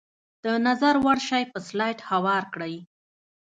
[0.43, 2.75] د نظر وړ شی په سلایډ هوار کړئ.